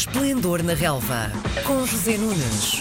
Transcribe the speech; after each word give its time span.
Esplendor 0.00 0.62
na 0.62 0.72
Relva, 0.72 1.30
com 1.62 1.84
José 1.84 2.16
Nunes. 2.16 2.80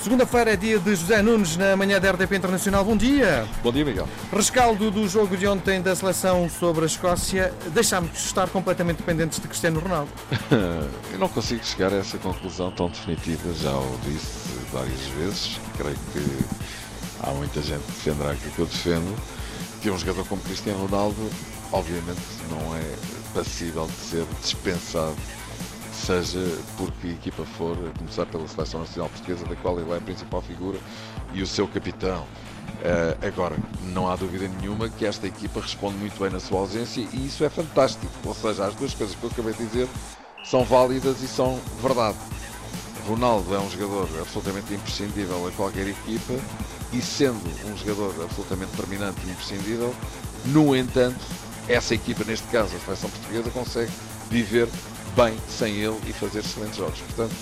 Segunda-feira 0.00 0.52
é 0.52 0.56
dia 0.56 0.78
de 0.78 0.94
José 0.94 1.20
Nunes 1.22 1.56
na 1.56 1.76
manhã 1.76 1.98
da 2.00 2.12
RDP 2.12 2.36
Internacional. 2.36 2.84
Bom 2.84 2.96
dia. 2.96 3.48
Bom 3.64 3.72
dia, 3.72 3.84
Miguel. 3.84 4.08
Rescaldo 4.32 4.92
do 4.92 5.08
jogo 5.08 5.36
de 5.36 5.44
ontem 5.48 5.82
da 5.82 5.92
seleção 5.96 6.48
sobre 6.48 6.84
a 6.84 6.86
Escócia. 6.86 7.52
Deixámos 7.74 8.12
de 8.12 8.18
estar 8.18 8.48
completamente 8.48 8.98
dependentes 8.98 9.40
de 9.40 9.48
Cristiano 9.48 9.80
Ronaldo. 9.80 10.08
Eu 11.12 11.18
não 11.18 11.28
consigo 11.28 11.64
chegar 11.64 11.92
a 11.92 11.96
essa 11.96 12.16
conclusão 12.18 12.70
tão 12.70 12.88
definitiva, 12.88 13.52
já 13.52 13.72
o 13.72 13.98
disse 14.04 14.50
várias 14.72 15.00
vezes. 15.18 15.58
Creio 15.76 15.98
que 16.12 16.44
há 17.24 17.30
muita 17.32 17.60
gente 17.60 17.82
que 17.82 17.90
defenderá 17.90 18.30
aquilo 18.30 18.52
que 18.52 18.58
eu 18.60 18.66
defendo. 18.66 19.16
Que 19.82 19.90
um 19.90 19.98
jogador 19.98 20.24
como 20.28 20.40
Cristiano 20.42 20.86
Ronaldo, 20.86 21.28
obviamente, 21.72 22.22
não 22.48 22.76
é 22.76 22.84
passível 23.34 23.88
de 23.88 23.92
ser 23.94 24.24
dispensado 24.40 25.16
seja 26.00 26.40
por 26.76 26.90
que 26.92 27.08
equipa 27.08 27.44
for, 27.44 27.76
a 27.76 27.98
começar 27.98 28.26
pela 28.26 28.46
Seleção 28.48 28.80
Nacional 28.80 29.10
Portuguesa, 29.10 29.44
da 29.44 29.56
qual 29.56 29.78
ele 29.78 29.90
é 29.90 29.96
a 29.96 30.00
principal 30.00 30.40
figura 30.40 30.78
e 31.34 31.42
o 31.42 31.46
seu 31.46 31.68
capitão. 31.68 32.26
Uh, 32.80 33.26
agora, 33.26 33.56
não 33.92 34.10
há 34.10 34.16
dúvida 34.16 34.48
nenhuma 34.48 34.88
que 34.88 35.04
esta 35.04 35.26
equipa 35.26 35.60
responde 35.60 35.98
muito 35.98 36.18
bem 36.18 36.30
na 36.30 36.40
sua 36.40 36.60
ausência 36.60 37.06
e 37.12 37.26
isso 37.26 37.44
é 37.44 37.50
fantástico. 37.50 38.12
Ou 38.24 38.34
seja, 38.34 38.66
as 38.66 38.74
duas 38.74 38.94
coisas 38.94 39.14
que 39.14 39.22
eu 39.22 39.30
acabei 39.30 39.52
de 39.52 39.66
dizer 39.66 39.88
são 40.44 40.64
válidas 40.64 41.20
e 41.22 41.28
são 41.28 41.60
verdade. 41.82 42.16
Ronaldo 43.06 43.54
é 43.54 43.58
um 43.58 43.70
jogador 43.70 44.08
absolutamente 44.20 44.72
imprescindível 44.72 45.46
a 45.46 45.50
qualquer 45.52 45.88
equipa 45.88 46.34
e 46.92 47.02
sendo 47.02 47.40
um 47.66 47.76
jogador 47.76 48.24
absolutamente 48.24 48.70
determinante 48.72 49.20
e 49.26 49.30
imprescindível, 49.30 49.94
no 50.46 50.74
entanto, 50.74 51.20
essa 51.68 51.94
equipa, 51.94 52.24
neste 52.24 52.46
caso 52.48 52.74
a 52.74 52.80
seleção 52.80 53.10
portuguesa, 53.10 53.50
consegue 53.50 53.92
viver 54.30 54.68
bem 55.16 55.36
sem 55.48 55.74
ele 55.74 55.98
e 56.06 56.12
fazer 56.12 56.40
excelentes 56.40 56.76
jogos. 56.76 57.00
Portanto, 57.00 57.34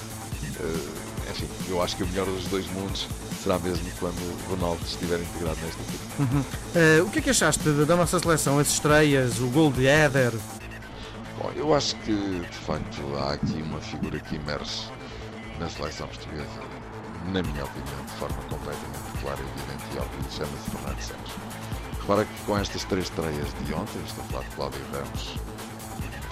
uh, 0.61 1.31
enfim, 1.31 1.49
eu 1.69 1.83
acho 1.83 1.97
que 1.97 2.03
o 2.03 2.07
melhor 2.09 2.27
dos 2.27 2.45
dois 2.47 2.67
mundos 2.73 3.07
será 3.43 3.59
mesmo 3.59 3.89
quando 3.99 4.19
o 4.19 4.51
Ronaldo 4.51 4.85
estiver 4.85 5.21
integrado 5.21 5.59
nesta 5.63 5.83
equipe. 5.83 6.05
Uhum. 6.19 6.41
Uh, 6.41 7.07
o 7.07 7.11
que 7.11 7.19
é 7.19 7.23
que 7.23 7.31
achaste 7.31 7.69
da 7.71 7.97
nossa 7.97 8.19
seleção? 8.19 8.59
As 8.59 8.69
estreias, 8.69 9.39
o 9.39 9.49
gol 9.49 9.71
de 9.71 9.87
Éder? 9.87 10.33
Bom, 11.39 11.53
eu 11.55 11.75
acho 11.75 11.95
que 11.97 12.13
de 12.13 12.59
facto 12.67 13.01
há 13.17 13.35
aqui 13.35 13.63
uma 13.63 13.81
figura 13.81 14.19
que 14.19 14.37
emerge 14.37 14.91
na 15.61 15.69
seleção 15.69 16.09
portuguesa, 16.09 16.61
na 17.27 17.43
minha 17.43 17.65
opinião, 17.65 18.05
de 18.07 18.13
forma 18.13 18.37
completamente 18.49 19.21
clara, 19.21 19.41
evidente 19.41 19.85
e 19.95 19.99
óbvia, 19.99 20.31
chama-se 20.31 20.71
Fernando 20.71 21.01
Santos. 21.01 21.33
Repara 22.01 22.25
que 22.25 22.45
com 22.45 22.59
estas 22.59 22.85
três 22.85 23.05
estreias 23.05 23.47
de 23.65 23.75
ontem, 23.75 24.01
estou 24.07 24.25
a 24.25 24.27
falar 24.29 24.45
de 24.45 24.57
Cláudio 24.57 24.81
Ramos, 24.93 25.37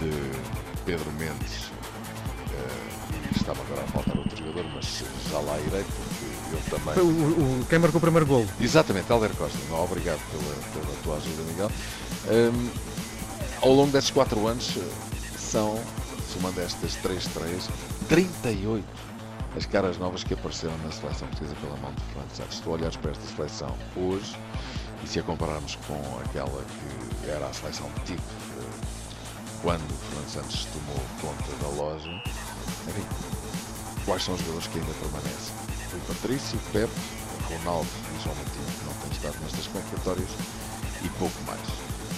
de 0.00 0.75
Pedro 0.86 1.10
Mendes 1.12 1.64
uh, 1.64 3.28
e 3.32 3.36
estava 3.36 3.60
agora 3.60 3.82
a 3.82 3.86
faltar 3.88 4.16
outro 4.16 4.36
jogador, 4.36 4.64
mas 4.72 5.04
já 5.30 5.38
lá 5.40 5.58
irei 5.58 5.84
porque 5.84 6.54
eu 6.54 6.78
também. 6.78 7.04
O, 7.04 7.60
o, 7.60 7.66
quem 7.68 7.78
marcou 7.80 7.98
o 7.98 8.00
primeiro 8.00 8.24
golo? 8.24 8.48
Exatamente, 8.60 9.10
Helder 9.10 9.30
Costa. 9.34 9.58
Obrigado 9.74 10.20
pela, 10.30 10.84
pela 10.84 10.96
tua 11.02 11.16
ajuda, 11.16 11.42
Miguel. 11.42 11.70
Um, 12.28 12.70
ao 13.60 13.72
longo 13.72 13.90
destes 13.90 14.12
quatro 14.12 14.46
anos 14.46 14.78
são, 15.36 15.78
somando 16.32 16.60
estas 16.60 16.94
três 16.96 17.26
estreias, 17.26 17.68
38 18.08 18.84
as 19.56 19.64
caras 19.64 19.96
novas 19.98 20.22
que 20.22 20.34
apareceram 20.34 20.76
na 20.84 20.92
seleção 20.92 21.26
portuguesa 21.28 21.56
pela 21.62 21.76
mão 21.78 21.90
de 21.94 22.02
Fernando 22.02 22.30
Santos. 22.30 22.56
Se 22.58 22.62
tu 22.62 22.70
olhares 22.70 22.96
para 22.96 23.10
esta 23.10 23.26
seleção 23.34 23.74
hoje, 23.96 24.36
e 25.02 25.08
se 25.08 25.18
a 25.18 25.22
compararmos 25.22 25.76
com 25.86 25.98
aquela 26.24 26.62
que 26.62 27.30
era 27.30 27.46
a 27.46 27.52
seleção 27.52 27.90
de 28.04 28.12
tipo 28.12 28.22
quando 29.62 29.90
o 29.90 29.96
Fernando 29.96 30.28
Santos 30.28 30.66
tomou 30.66 31.02
conta 31.20 31.56
da 31.62 31.68
loja, 31.68 32.10
enfim, 32.88 33.06
quais 34.04 34.24
são 34.24 34.34
os 34.34 34.40
jogadores 34.40 34.66
que 34.68 34.78
ainda 34.78 34.92
permanecem? 34.94 35.54
Rui 35.92 36.00
Patrício, 36.08 36.58
Pepe, 36.72 36.92
Ronaldo 37.48 37.88
e 38.14 38.22
João 38.22 38.34
Matinho, 38.36 38.66
que 38.78 38.84
não 38.84 38.94
têm 38.94 39.12
estado 39.12 39.36
nestas 39.42 39.66
convocatórias, 39.68 40.30
e 41.02 41.08
pouco 41.18 41.42
mais. 41.46 41.60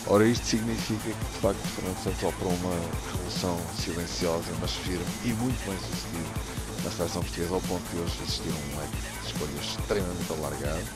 Ora, 0.06 0.26
isto 0.26 0.46
significa 0.46 1.02
que, 1.02 1.32
de 1.32 1.40
facto, 1.40 1.60
Fernando 1.74 2.02
Santos 2.02 2.22
operou 2.22 2.52
uma 2.54 2.74
revolução 3.12 3.58
silenciosa, 3.76 4.50
mas 4.60 4.72
firme 4.72 5.04
e 5.24 5.28
muito 5.34 5.58
bem 5.66 5.78
sucedida 5.78 6.58
na 6.84 6.90
seleção 6.90 7.22
portuguesa, 7.22 7.54
ao 7.54 7.60
ponto 7.62 7.82
de 7.90 7.98
hoje 7.98 8.18
existir 8.22 8.48
um 8.48 8.80
leque 8.80 8.96
de 8.96 9.26
escolhas 9.26 9.64
extremamente 9.64 10.32
alargado, 10.32 10.88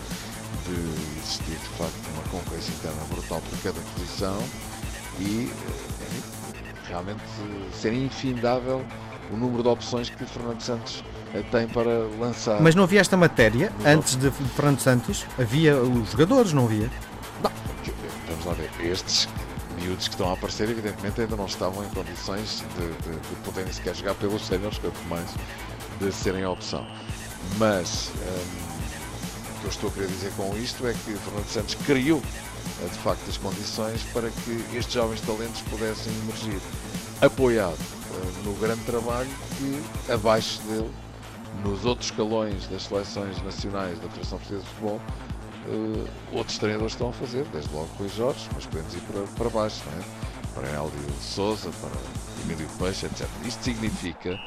de 0.65 1.19
existir, 1.21 1.59
de 1.59 1.69
facto, 1.77 2.09
uma 2.15 2.23
concorrência 2.31 2.73
interna 2.73 3.05
brutal 3.11 3.43
por 3.43 3.59
cada 3.63 3.81
posição 3.81 4.39
e 5.21 5.53
realmente 6.89 7.21
ser 7.73 7.93
infindável 7.93 8.85
o 9.31 9.37
número 9.37 9.63
de 9.63 9.69
opções 9.69 10.11
que 10.11 10.25
Fernando 10.27 10.61
Santos 10.61 11.03
eh, 11.35 11.43
tem 11.51 11.67
para 11.67 12.07
lançar. 12.19 12.61
Mas 12.61 12.75
não 12.75 12.85
havia 12.85 13.01
esta 13.01 13.17
matéria 13.17 13.73
antes 13.85 14.17
de 14.17 14.31
Fernando 14.31 14.81
Santos? 14.81 15.27
Havia 15.39 15.77
os 15.77 16.11
jogadores, 16.11 16.53
não 16.53 16.65
havia? 16.65 16.91
Não, 17.43 17.51
vamos 18.29 18.45
lá 18.45 18.53
ver. 18.53 18.71
Estes 18.85 19.29
miúdos 19.81 20.09
que 20.09 20.15
estão 20.15 20.29
a 20.29 20.35
aparecer, 20.35 20.69
evidentemente, 20.69 21.21
ainda 21.21 21.37
não 21.37 21.47
estavam 21.47 21.85
em 21.85 21.89
condições 21.89 22.63
de, 22.77 23.11
de, 23.11 23.19
de 23.19 23.37
poderem 23.45 23.73
sequer 23.73 23.95
jogar 23.95 24.15
pelos 24.15 24.47
séniores, 24.47 24.79
quanto 24.79 25.01
mais 25.09 25.35
de 25.99 26.13
serem 26.13 26.45
a 26.45 26.51
opção. 26.51 26.87
Mas 27.59 28.11
hum, 28.17 28.73
que 29.63 29.67
eu 29.67 29.71
estou 29.71 29.91
a 29.91 29.93
querer 29.93 30.09
dizer 30.09 30.33
com 30.37 30.57
isto 30.59 30.87
é 30.87 30.93
que 30.93 31.15
Fernando 31.15 31.49
Santos 31.49 31.75
criou 31.87 32.21
de 32.21 32.99
facto 32.99 33.29
as 33.29 33.37
condições 33.37 34.03
para 34.13 34.29
que 34.29 34.77
estes 34.77 34.93
jovens 34.93 35.21
talentos 35.21 35.61
pudessem 35.63 36.13
emergir, 36.23 36.61
apoiado 37.21 37.79
uh, 37.79 38.45
no 38.45 38.55
grande 38.55 38.83
trabalho 38.85 39.31
que 39.57 40.13
abaixo 40.13 40.61
dele, 40.63 40.91
nos 41.63 41.85
outros 41.85 42.11
escalões 42.11 42.67
das 42.67 42.85
seleções 42.85 43.41
nacionais 43.43 43.99
da 44.01 44.09
Federação 44.09 44.39
Portuguesa 44.39 44.65
de 44.65 44.71
Futebol, 44.71 45.01
uh, 45.69 46.09
outros 46.33 46.59
treinadores 46.59 46.95
estão 46.95 47.11
a 47.11 47.13
fazer, 47.13 47.45
desde 47.53 47.73
logo 47.73 47.89
Rui 47.99 48.09
Jorge, 48.09 48.49
mas 48.55 48.67
podemos 48.67 48.95
ir 48.95 49.01
para, 49.01 49.23
para 49.23 49.49
baixo, 49.51 49.83
não 49.87 50.01
é? 50.01 50.33
para 50.55 50.69
Hélio 50.69 50.93
Souza, 51.21 51.71
para 51.81 51.91
Emílio 52.45 52.69
Peixe, 52.79 53.07
etc. 53.07 53.27
Isto 53.47 53.65
significa 53.65 54.39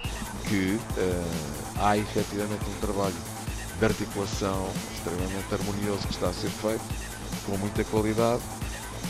que 0.47 0.77
uh, 0.97 1.79
há 1.79 1.97
efetivamente 1.97 2.63
um 2.69 2.79
trabalho 2.81 3.15
de 3.79 3.85
articulação 3.85 4.69
extremamente 4.93 5.53
harmonioso 5.53 6.07
que 6.07 6.13
está 6.13 6.29
a 6.29 6.33
ser 6.33 6.49
feito 6.49 6.83
com 7.45 7.57
muita 7.57 7.83
qualidade 7.85 8.41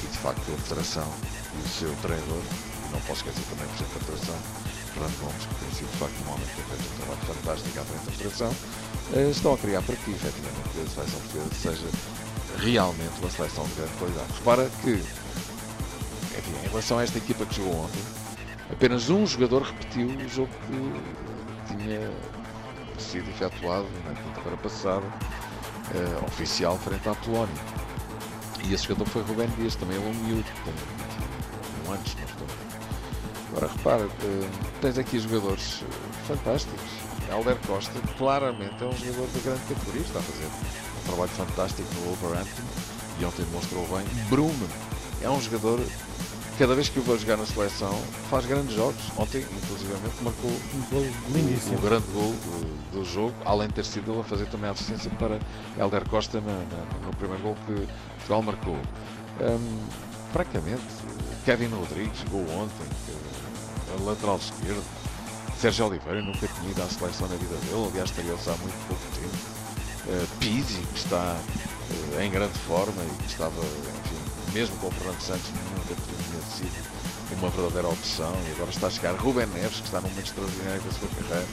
e 0.03 0.07
de 0.07 0.17
facto 0.17 0.41
a 0.51 0.57
Federação 0.57 1.07
e 1.55 1.65
o 1.65 1.69
seu 1.69 1.95
treinador, 2.01 2.41
e 2.87 2.91
não 2.91 2.99
posso 3.01 3.25
esquecer 3.25 3.43
também 3.49 3.65
o 3.65 3.69
Presidente 3.69 3.93
da 3.93 3.99
Federação, 3.99 4.35
Fernando 4.93 5.19
Gomes, 5.21 5.45
que 5.45 5.55
tem 5.55 5.71
sido 5.73 5.91
de 5.91 5.97
facto 5.97 6.15
um 6.25 6.33
homem 6.33 6.45
que 6.45 6.61
feito 6.61 6.83
um 6.83 6.97
trabalho 6.97 7.21
fantástico 7.33 7.79
à 7.79 7.83
frente 7.83 8.05
da 8.05 8.11
Federação, 8.11 8.55
eh, 9.13 9.29
estão 9.29 9.53
a 9.53 9.57
criar 9.57 9.81
para 9.83 9.95
que 9.95 10.11
efetivamente 10.11 10.69
a 10.69 10.89
seleção 10.89 11.19
portuguesa 11.21 11.55
seja 11.55 11.87
realmente 12.57 13.13
uma 13.21 13.29
seleção 13.29 13.65
de 13.65 13.73
grande 13.75 13.93
qualidade. 13.93 14.33
Repara 14.33 14.69
que, 14.81 14.91
enfim, 14.91 16.65
em 16.65 16.67
relação 16.67 16.99
a 16.99 17.03
esta 17.03 17.17
equipa 17.17 17.45
que 17.45 17.55
jogou 17.55 17.85
ontem, 17.85 18.01
apenas 18.71 19.09
um 19.09 19.25
jogador 19.25 19.61
repetiu 19.61 20.07
o 20.07 20.29
jogo 20.29 20.51
que 20.67 21.75
tinha 21.75 22.11
sido 23.01 23.29
efetuado 23.29 23.87
na 24.05 24.13
quinta-feira 24.13 24.57
passada, 24.57 25.05
uh, 25.05 26.25
oficial, 26.25 26.77
frente 26.77 27.07
à 27.07 27.15
Polónia. 27.15 27.55
E 28.63 28.73
esse 28.73 28.87
jogador 28.87 29.07
foi 29.07 29.21
Rubén 29.21 29.47
Dias, 29.57 29.75
também 29.75 29.97
é 29.97 29.99
um 29.99 30.13
miúdo, 30.13 30.45
tem 30.63 30.73
21 31.85 31.93
anos, 31.93 32.15
não 32.15 32.23
estou. 32.25 32.47
Agora 33.51 33.71
repara, 33.71 34.09
eh, 34.23 34.49
tens 34.81 34.97
aqui 34.97 35.19
jogadores 35.19 35.83
eh, 35.83 36.27
fantásticos. 36.27 36.81
Helder 37.29 37.57
Costa 37.67 37.99
claramente 38.17 38.83
é 38.83 38.85
um 38.85 38.91
jogador 38.91 39.27
de 39.27 39.39
grande 39.39 39.61
categoria, 39.61 40.01
está 40.01 40.19
a 40.19 40.23
fazer 40.23 40.45
um 40.45 41.07
trabalho 41.07 41.29
fantástico 41.29 41.87
no 41.95 42.01
Wolverhampton 42.07 42.63
e 43.19 43.25
ontem 43.25 43.45
demonstrou 43.45 43.87
bem. 43.87 44.05
Bruno 44.29 44.67
é 45.21 45.29
um 45.29 45.39
jogador 45.39 45.79
cada 46.57 46.73
vez 46.73 46.87
que 46.87 46.99
o 46.99 47.01
vou 47.01 47.17
jogar 47.17 47.37
na 47.37 47.45
seleção, 47.45 47.93
faz 48.29 48.45
grandes 48.45 48.73
jogos. 48.75 49.01
Ontem, 49.17 49.39
inclusivamente, 49.39 50.15
marcou 50.21 50.49
um 50.49 50.81
gol 50.89 51.05
lindíssimo. 51.33 51.77
O, 51.77 51.81
grande 51.81 52.05
gol 52.13 52.31
do, 52.31 52.91
do, 52.91 53.05
jogo, 53.05 53.33
além 53.43 53.67
de 53.67 53.73
ter 53.73 53.85
sido 53.85 54.11
ele 54.11 54.21
a 54.21 54.23
fazer 54.23 54.45
também 54.47 54.69
a 54.69 54.71
assistência 54.71 55.11
para 55.11 55.39
Helder 55.77 56.07
Costa 56.09 56.39
na, 56.39 56.53
na, 56.53 57.05
no 57.05 57.15
primeiro 57.17 57.43
gol 57.43 57.57
que 57.65 57.87
Portugal 58.17 58.41
marcou. 58.41 58.77
Um, 59.41 59.85
francamente, 60.31 60.83
Kevin 61.43 61.67
Rodrigues 61.67 62.19
jogou 62.19 62.41
ontem, 62.55 62.87
a 63.97 64.03
lateral 64.03 64.37
esquerdo. 64.37 64.83
Sérgio 65.59 65.87
Oliveira 65.87 66.21
nunca 66.21 66.47
tinha 66.47 66.71
ido 66.71 66.81
à 66.81 66.87
seleção 66.87 67.27
na 67.27 67.35
vida 67.35 67.55
dele, 67.55 67.89
aliás, 67.89 68.09
estreou-se 68.09 68.49
há 68.49 68.55
muito 68.57 68.87
pouco 68.87 69.03
tempo. 69.13 69.55
Uh, 70.07 70.27
Pizzi, 70.39 70.81
que 70.93 70.99
está 70.99 71.37
uh, 71.37 72.21
em 72.21 72.29
grande 72.29 72.57
forma 72.59 73.01
e 73.03 73.23
que 73.23 73.27
estava, 73.27 73.59
enfim, 73.59 74.51
mesmo 74.53 74.75
com 74.77 74.87
o 74.87 74.91
Fernando 74.91 75.21
Santos, 75.21 75.51
nunca 75.89 75.95
tinha 75.95 76.41
sido 76.41 77.39
uma 77.39 77.49
verdadeira 77.49 77.87
opção. 77.87 78.33
E 78.47 78.51
agora 78.53 78.69
está 78.69 78.87
a 78.87 78.89
chegar 78.89 79.15
Ruben 79.15 79.47
Neves, 79.47 79.79
que 79.79 79.85
está 79.85 80.01
num 80.01 80.09
momento 80.09 80.27
extraordinário 80.27 80.81
da 80.81 80.91
sua 80.91 81.07
carreira. 81.09 81.47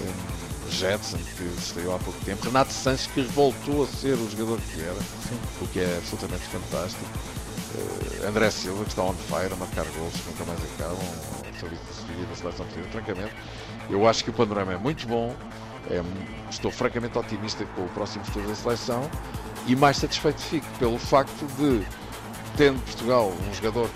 Um, 0.00 0.70
Jetson, 0.70 1.18
que 1.36 1.44
estreou 1.58 1.94
há 1.94 1.98
pouco 1.98 2.18
tempo. 2.24 2.44
Renato 2.46 2.72
Sanches, 2.72 3.06
que 3.08 3.22
voltou 3.22 3.84
a 3.84 3.86
ser 3.86 4.14
o 4.14 4.30
jogador 4.30 4.58
que 4.60 4.80
era, 4.80 4.94
Sim. 4.94 5.38
o 5.60 5.66
que 5.68 5.80
é 5.80 5.98
absolutamente 5.98 6.44
fantástico. 6.44 7.04
Uh, 7.74 8.28
André 8.28 8.50
Silva, 8.50 8.84
que 8.84 8.90
está 8.90 9.02
on 9.02 9.14
fire, 9.14 9.52
a 9.52 9.56
marcar 9.56 9.84
gols 9.84 10.14
que 10.14 10.30
nunca 10.30 10.44
mais 10.44 10.60
acabam. 10.74 10.98
sou 11.60 11.68
vice 11.68 12.26
da 12.28 12.36
seleção 12.36 12.66
portuguesa, 12.66 12.88
francamente. 12.90 13.34
Eu 13.90 14.08
acho 14.08 14.24
que 14.24 14.30
o 14.30 14.32
panorama 14.32 14.72
é 14.72 14.78
muito 14.78 15.06
bom, 15.06 15.34
é, 15.90 16.02
estou 16.50 16.70
francamente 16.70 17.18
otimista 17.18 17.64
com 17.74 17.82
o 17.82 17.88
próximo 17.88 18.24
futuro 18.24 18.46
da 18.48 18.54
seleção 18.54 19.10
e 19.66 19.74
mais 19.74 19.96
satisfeito 19.96 20.40
fico 20.40 20.66
pelo 20.78 20.98
facto 20.98 21.46
de, 21.56 21.84
tendo 22.56 22.82
Portugal 22.84 23.30
um 23.30 23.54
jogador 23.54 23.88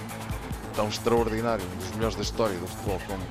tão 0.75 0.89
extraordinário, 0.89 1.65
um 1.65 1.77
dos 1.77 1.91
melhores 1.93 2.17
da 2.17 2.23
história 2.23 2.57
do 2.59 2.67
futebol 2.67 3.01
como 3.07 3.23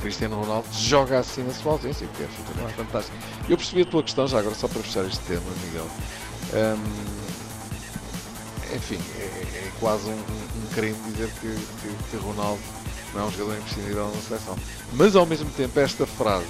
Cristiano 0.00 0.40
Ronaldo, 0.40 0.66
joga 0.72 1.20
assim 1.20 1.44
na 1.44 1.52
sua 1.52 1.72
ausência, 1.72 2.06
que 2.16 2.22
é 2.22 2.26
absolutamente 2.26 2.74
fantástico. 2.74 3.16
Eu 3.48 3.56
percebi 3.56 3.82
a 3.82 3.86
tua 3.86 4.02
questão, 4.02 4.26
já 4.26 4.38
agora 4.40 4.54
só 4.54 4.68
para 4.68 4.82
fechar 4.82 5.04
este 5.04 5.20
tema, 5.20 5.42
Miguel. 5.64 5.86
Um, 6.52 7.22
enfim, 8.74 8.98
é, 9.18 9.22
é 9.22 9.72
quase 9.78 10.08
um, 10.08 10.12
um, 10.12 10.66
crime 10.74 10.96
dizer 11.12 11.30
que, 11.40 11.54
que, 11.54 12.10
que, 12.10 12.16
Ronaldo 12.16 12.60
não 13.14 13.22
é 13.22 13.24
um 13.26 13.30
jogador 13.30 13.58
imprescindível 13.58 14.10
na 14.14 14.20
seleção. 14.20 14.56
Mas 14.92 15.14
ao 15.14 15.26
mesmo 15.26 15.50
tempo, 15.50 15.78
esta 15.78 16.06
frase 16.06 16.46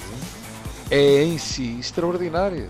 é 0.89 1.23
em 1.23 1.37
si 1.37 1.77
extraordinária. 1.79 2.69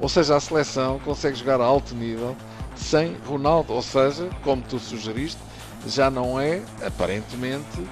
Ou 0.00 0.08
seja, 0.08 0.36
a 0.36 0.40
seleção 0.40 0.98
consegue 1.00 1.36
jogar 1.36 1.60
a 1.60 1.64
alto 1.64 1.94
nível 1.94 2.36
sem 2.76 3.16
Ronaldo. 3.26 3.72
Ou 3.72 3.82
seja, 3.82 4.28
como 4.42 4.62
tu 4.62 4.78
sugeriste, 4.78 5.38
já 5.86 6.10
não 6.10 6.38
é, 6.40 6.62
aparentemente, 6.84 7.86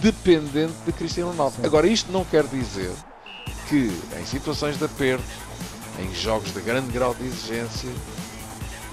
dependente 0.00 0.74
de 0.84 0.92
Cristiano 0.92 1.30
Ronaldo. 1.30 1.56
Sim. 1.56 1.66
Agora, 1.66 1.86
isto 1.86 2.10
não 2.12 2.24
quer 2.24 2.44
dizer 2.46 2.92
que 3.68 3.90
em 4.18 4.26
situações 4.26 4.78
de 4.78 4.84
aperto, 4.84 5.24
em 5.98 6.14
jogos 6.14 6.52
de 6.52 6.60
grande 6.60 6.90
grau 6.92 7.14
de 7.14 7.26
exigência, 7.26 7.90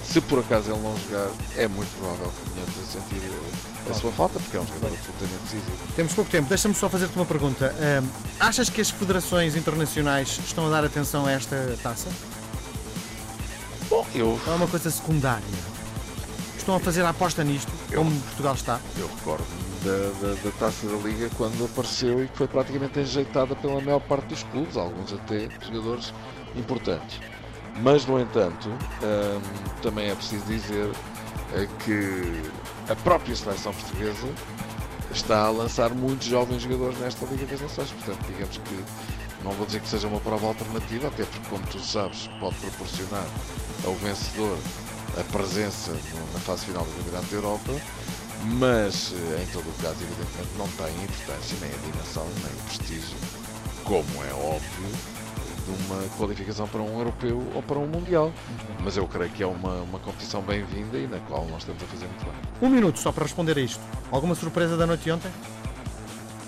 se 0.04 0.22
por 0.22 0.40
acaso 0.40 0.72
ele 0.72 0.82
não 0.82 0.96
jogar, 0.98 1.30
é 1.58 1.68
muito 1.68 1.90
provável 1.98 2.32
que 2.32 2.50
venhamos 2.52 2.80
a 2.80 2.92
sentir 2.92 3.22
a 3.90 3.94
sua 3.94 4.12
falta, 4.12 4.40
porque 4.40 4.58
é 4.58 4.60
um 4.60 4.68
jogador 4.68 4.88
absolutamente 4.88 5.44
decisivo. 5.44 5.78
Temos 5.96 6.14
pouco 6.14 6.32
tempo, 6.32 6.48
deixa-me 6.48 6.76
só 6.76 6.90
fazer-te 6.90 7.16
uma 7.16 7.26
pergunta. 7.26 7.74
Um, 7.74 8.08
achas 8.40 8.70
que 8.70 8.82
as 8.82 8.90
federações 8.90 9.56
internacionais 9.56 10.40
estão 10.46 10.68
a 10.68 10.70
dar 10.70 10.86
atenção 10.86 11.26
a 11.26 11.32
esta 11.32 11.78
taça? 11.82 12.10
Bom, 13.90 14.06
eu. 14.16 14.40
é 14.48 14.50
uma 14.52 14.68
coisa 14.68 14.90
secundária? 14.90 15.46
Estão 16.58 16.76
a 16.76 16.80
fazer 16.80 17.04
a 17.04 17.10
aposta 17.10 17.44
nisto, 17.44 17.72
eu, 17.92 18.00
como 18.00 18.20
Portugal 18.22 18.56
está? 18.56 18.80
Eu 18.98 19.08
recordo-me 19.08 19.66
da, 19.84 20.28
da, 20.28 20.34
da, 20.42 20.52
taça 20.58 20.88
da 20.88 20.98
Liga 20.98 21.30
quando 21.38 21.64
apareceu 21.66 22.24
e 22.24 22.28
que 22.28 22.38
foi 22.38 22.48
praticamente 22.48 23.00
enjeitada 23.00 23.56
pela 23.56 23.80
maior 23.80 24.00
parte 24.00 24.26
dos 24.28 24.42
clubes, 24.44 24.76
alguns 24.76 25.14
até 25.14 25.48
jogadores 25.62 26.12
importantes. 26.56 27.20
Mas, 27.82 28.06
no 28.06 28.20
entanto, 28.20 28.70
hum, 28.70 29.42
também 29.84 30.10
é 30.10 30.16
preciso 30.16 30.44
dizer 30.46 30.90
é 31.54 31.68
que 31.84 32.42
a 32.92 32.96
própria 32.96 33.36
seleção 33.36 33.74
portuguesa 33.74 34.28
está 35.12 35.46
a 35.46 35.50
lançar 35.52 35.94
muitos 35.94 36.28
jovens 36.28 36.64
jogadores 36.64 36.98
nesta 37.00 37.26
Liga 37.26 37.46
das 37.46 37.62
Nações. 37.62 37.92
Portanto, 37.92 38.26
digamos 38.28 38.58
que 38.58 38.84
não 39.46 39.52
vou 39.52 39.66
dizer 39.68 39.80
que 39.80 39.88
seja 39.88 40.08
uma 40.08 40.20
prova 40.20 40.48
alternativa, 40.48 41.08
até 41.08 41.24
porque, 41.24 41.50
como 41.50 41.66
tu 41.68 41.80
sabes, 41.80 42.28
pode 42.40 42.56
proporcionar 42.56 43.26
ao 43.86 43.94
vencedor 43.94 44.58
a 45.20 45.24
presença 45.32 45.92
na 46.34 46.40
fase 46.40 46.66
final 46.66 46.84
do 46.84 46.92
Campeonato 46.92 47.28
da 47.28 47.36
Europa, 47.36 47.72
mas 48.58 49.14
em 49.14 49.46
todo 49.54 49.70
o 49.70 49.74
caso, 49.84 49.98
evidentemente, 50.02 50.50
não 50.58 50.68
tem 50.70 51.04
importância 51.04 51.58
nem 51.62 51.70
a 51.70 51.78
dimensão 51.78 52.26
nem 52.26 52.54
o 52.54 52.64
prestígio, 52.66 53.18
como 53.84 54.24
é 54.24 54.34
óbvio, 54.34 54.90
de 55.66 55.86
uma 55.86 56.02
qualificação 56.18 56.68
para 56.68 56.82
um 56.82 56.98
europeu 56.98 57.42
ou 57.54 57.62
para 57.62 57.78
um 57.78 57.88
mundial. 57.88 58.34
Mas 58.84 58.98
eu 58.98 59.08
creio 59.08 59.32
que 59.32 59.44
é 59.44 59.48
uma, 59.48 59.82
uma 59.82 60.00
competição 60.00 60.42
bem-vinda 60.42 60.98
e 60.98 61.08
na 61.08 61.20
qual 61.20 61.46
nós 61.46 61.60
estamos 61.60 61.82
a 61.84 61.86
fazer 61.86 62.06
muito 62.08 62.26
bem. 62.26 62.34
Um 62.62 62.70
minuto 62.70 63.00
só 63.00 63.12
para 63.12 63.24
responder 63.24 63.58
a 63.58 63.62
isto. 63.62 63.80
Alguma 64.12 64.34
surpresa 64.34 64.76
da 64.76 64.88
noite 64.88 65.04
de 65.04 65.12
ontem? 65.12 65.32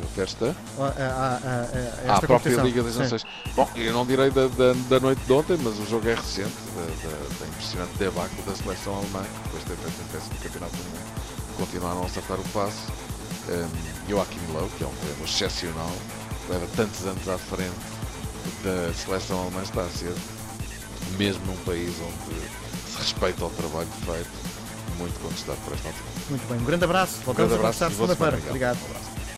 Festa? 0.05 0.55
A, 0.77 0.83
a, 0.83 0.87
a, 0.87 2.13
a, 2.13 2.17
a 2.17 2.21
própria 2.21 2.61
Liga 2.61 2.83
das 2.83 2.97
Nações. 2.97 3.25
Bom, 3.55 3.69
eu 3.75 3.93
não 3.93 4.05
direi 4.05 4.29
da, 4.29 4.47
da, 4.47 4.73
da, 4.89 4.99
noite 4.99 5.21
de 5.25 5.33
ontem, 5.33 5.57
mas 5.61 5.79
o 5.79 5.85
jogo 5.85 6.07
é 6.07 6.15
recente, 6.15 6.53
da, 6.75 6.81
da, 6.81 7.39
da 7.39 7.47
impressionante 7.47 7.97
debacle 7.97 8.41
da 8.43 8.55
seleção 8.55 8.95
alemã, 8.95 9.25
depois 9.43 9.63
um 9.63 10.07
péssimo 10.11 10.35
campeonato 10.41 10.75
do 10.75 10.83
mundo, 10.83 11.57
continuaram 11.57 12.03
a 12.03 12.05
acertar 12.05 12.39
o 12.39 12.43
passo. 12.49 12.91
Um, 13.49 14.09
Joachim 14.09 14.39
Löw, 14.53 14.69
que 14.77 14.83
é 14.83 14.87
um 14.87 14.95
treinador 14.95 15.25
excepcional, 15.25 15.91
leva 16.49 16.67
tantos 16.75 17.05
anos 17.05 17.27
à 17.27 17.37
frente 17.37 17.97
da 18.63 18.93
seleção 18.93 19.41
alemã 19.41 19.61
está 19.63 19.81
a 19.81 19.89
ser, 19.89 20.13
mesmo 21.17 21.45
num 21.45 21.57
país 21.57 21.93
onde 22.01 22.35
se 22.91 22.97
respeita 22.97 23.45
o 23.45 23.49
trabalho 23.49 23.89
feito, 24.05 24.29
muito 24.97 25.19
contestado 25.21 25.57
por 25.63 25.73
esta 25.73 25.87
altura. 25.87 26.05
Muito 26.29 26.47
bem, 26.47 26.57
um 26.59 26.65
grande 26.65 26.83
abraço. 26.83 27.19
Voltamos 27.25 27.53
um 27.53 27.55
grande 27.55 27.67
abraço, 27.67 27.83
a 27.83 27.87
conversar 27.87 28.15
segunda-feira. 28.17 28.47
Obrigado. 28.49 28.77
Um 28.77 29.06